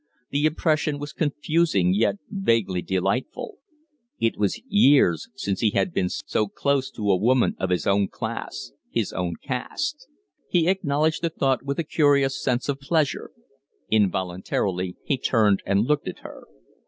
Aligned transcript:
The 0.31 0.47
impression 0.47 0.97
was 0.97 1.13
confusing 1.13 1.93
yet 1.93 2.15
vaguely 2.27 2.81
delightful. 2.81 3.59
It 4.19 4.35
was 4.35 4.59
years 4.67 5.27
since 5.35 5.59
he 5.59 5.69
had 5.69 5.93
been 5.93 6.09
so 6.09 6.47
close 6.47 6.89
to 6.93 7.11
a 7.11 7.15
woman 7.15 7.55
of 7.59 7.69
his 7.69 7.85
own 7.85 8.07
class 8.07 8.71
his 8.89 9.13
own 9.13 9.35
caste. 9.35 10.07
He 10.49 10.67
acknowledged 10.67 11.21
the 11.21 11.29
thought 11.29 11.61
with 11.61 11.77
a 11.77 11.83
curious 11.83 12.41
sense 12.41 12.67
of 12.67 12.79
pleasure. 12.79 13.29
Involuntarily 13.89 14.95
he 15.03 15.19
turned 15.19 15.61
and 15.67 15.81
looked 15.85 16.07
at 16.07 16.21
her. 16.21 16.45